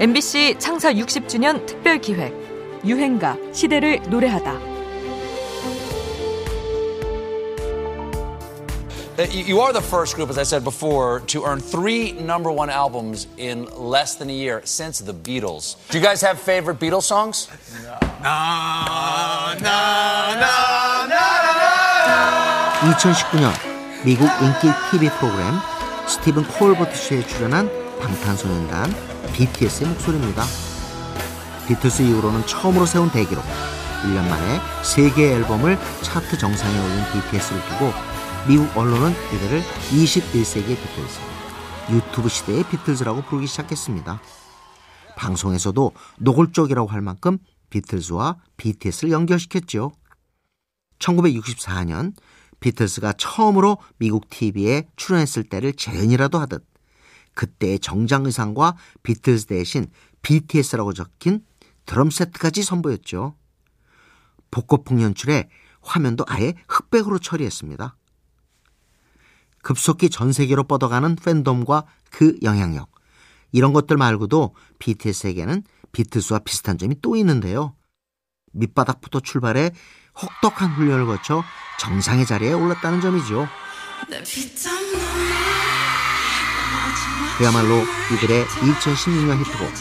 [0.00, 2.32] MBC 창사 60주년 특별 기획
[2.86, 4.50] 유행가 시대를 노래하다.
[9.30, 13.28] You are the first group, as I said before, to earn three number one albums
[13.36, 15.76] in less than a year since the Beatles.
[15.90, 17.50] Do you guys have favorite Beatles songs?
[18.22, 21.60] 나, 나, 나, 나,
[22.96, 23.52] 2019년
[24.06, 25.60] 미국 인기 TV 프로그램
[26.06, 28.90] 스티븐 콜버트 쇼에 출연한 방탄소년단
[29.32, 30.44] BTS의 목소리입니다.
[31.68, 33.44] 비틀스 이후로는 처음으로 세운 대기록
[34.02, 37.92] 1년 만에 3개의 앨범을 차트 정상에 올린 BTS를 두고
[38.48, 41.20] 미국 언론은 이들을 21세기의 비틀즈,
[41.92, 44.20] 유튜브 시대의 비틀즈라고 부르기 시작했습니다.
[45.16, 47.38] 방송에서도 노골적이라고 할 만큼
[47.68, 49.92] 비틀즈와 BTS를 연결시켰죠.
[50.98, 52.14] 1964년
[52.60, 56.69] 비틀스가 처음으로 미국 TV에 출연했을 때를 재현이라도 하듯
[57.34, 59.86] 그때의 정장 의상과 비틀스 대신
[60.22, 61.44] BTS라고 적힌
[61.86, 63.36] 드럼 세트까지 선보였죠.
[64.50, 65.48] 복고풍 연출에
[65.80, 67.96] 화면도 아예 흑백으로 처리했습니다.
[69.62, 72.90] 급속히 전 세계로 뻗어가는 팬덤과 그 영향력.
[73.52, 77.74] 이런 것들 말고도 BTS에게는 비틀스와 비슷한 점이 또 있는데요.
[78.52, 79.70] 밑바닥부터 출발해
[80.20, 81.42] 혹독한 훈련을 거쳐
[81.78, 83.46] 정상의 자리에 올랐다는 점이죠.
[87.40, 89.72] 그야말로 이들의 2016년 히트곡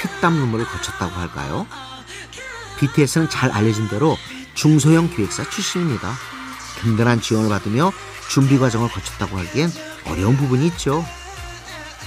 [0.00, 1.64] 피땀 눈물을 거쳤다고 할까요?
[2.80, 4.16] BTS는 잘 알려진 대로
[4.54, 6.12] 중소형 기획사 출신입니다.
[6.80, 7.92] 든든한 지원을 받으며
[8.28, 9.70] 준비 과정을 거쳤다고 하기엔
[10.06, 11.04] 어려운 부분이 있죠.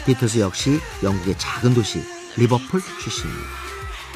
[0.05, 2.03] 비틀스 역시 영국의 작은 도시
[2.35, 3.47] 리버풀 출신입니다.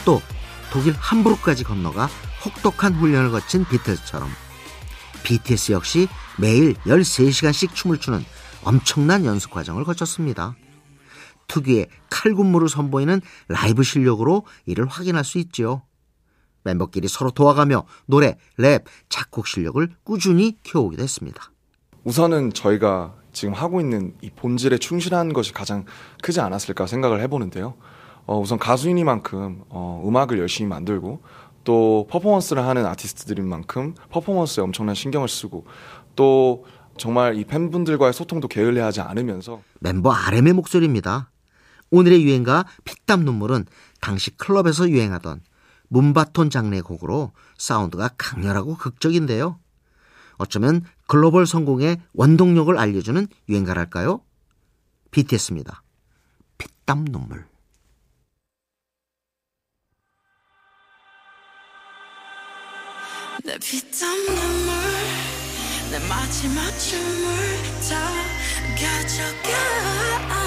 [0.04, 0.22] 또
[0.70, 2.10] 독일 함부르크까지 건너가
[2.44, 4.30] 혹독한 훈련을 거친 비틀스처럼
[5.24, 8.26] BTS 역시 매일 13시간씩 춤을 추는
[8.66, 10.58] 엄청난 연습 과정을 거쳤습니다.
[11.54, 15.84] 특유의 칼군무를 선보이는 라이브 실력으로 이를 확인할 수 있죠.
[16.64, 21.52] 멤버끼리 서로 도와가며 노래, 랩, 작곡 실력을 꾸준히 키워오기도 했습니다.
[22.06, 25.86] 우선은 저희가 지금 하고 있는 이 본질에 충실한 것이 가장
[26.22, 27.76] 크지 않았을까 생각을 해보는데요.
[28.26, 31.22] 어, 우선 가수이니만큼 어, 음악을 열심히 만들고
[31.64, 35.66] 또 퍼포먼스를 하는 아티스트들인 만큼 퍼포먼스에 엄청난 신경을 쓰고
[36.16, 36.66] 또
[36.98, 41.32] 정말 이 팬분들과의 소통도 게을리하지 않으면서 멤버 RM의 목소리입니다.
[41.94, 43.66] 오늘의 유행가 피땀 눈물은
[44.02, 45.42] 당시 클럽에서 유행하던
[45.90, 49.60] 문바톤 장르의 곡으로 사운드가 강렬하고 극적인데요.
[50.38, 54.22] 어쩌면 글로벌 성공의 원동력을 알려주는 유행가랄까요?
[55.12, 55.84] BTS입니다.
[56.58, 57.46] 피땀 눈물.
[63.46, 64.74] 내 피땀 눈물
[65.92, 68.12] 내 마지막 춤을 다
[68.80, 70.43] 가져가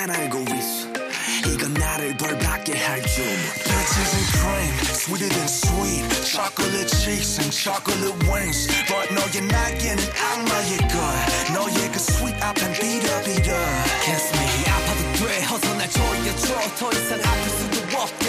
[0.00, 0.88] 잘 알고 있어
[1.44, 3.22] 이건 나를 벌받게 할 줄.
[3.22, 6.08] Peaches and cream, sweeter than sweet.
[6.24, 8.64] Chocolate cheeks and chocolate wings.
[8.88, 10.96] But 너의 날개는 악마의 걸.
[11.52, 13.52] 너의 그 sweet 앞엔 비려 비려.
[14.00, 14.48] Kiss me.
[14.72, 15.44] 아파도 돼.
[15.44, 16.48] 어서 날 조여줘.
[16.80, 18.24] 더 이상 아플 수도 없게.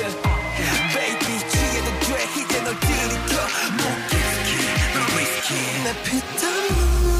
[0.91, 2.27] Baby 취해도 돼.
[2.35, 3.33] 이제 널 들이켜.
[3.79, 4.49] 목기스키,
[4.91, 5.49] 너 위스키.
[5.85, 7.11] 내 피땀 눈물.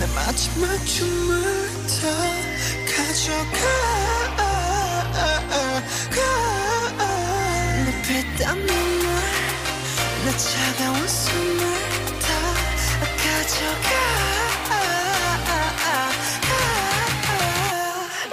[0.00, 2.57] 내 마지막 춤을 다 가져가 내피
[8.38, 9.08] 땀 눈물
[10.24, 11.60] 내 차가운 숨을
[12.20, 12.28] 다
[13.16, 13.88] 가져가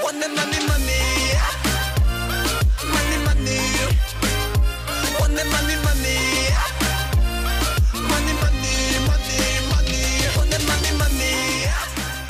[0.04, 0.95] 원내 맘이 맘이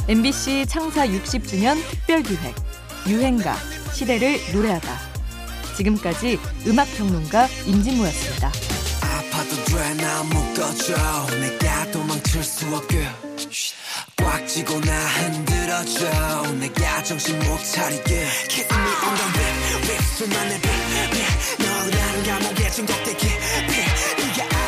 [0.07, 2.54] MBC 창사 60주년 특별기획
[3.07, 3.56] 유행가
[3.92, 5.00] 시대를 노래하다.
[5.78, 8.52] 지금까지 음악평론가 임진모였습니다.
[9.02, 10.94] 아파도 돼나 묶어줘.
[11.40, 13.07] 내가 도망칠 수 없게.
[14.18, 16.54] 꽉 쥐고 나 흔들어줘.
[16.60, 18.28] 내가 정신 못 차리게.
[18.48, 20.69] Kiss me on the lip, lip 수만의 빛,
[21.12, 23.28] 빛 너라는 감옥에 중독되게
[23.68, 24.65] 빛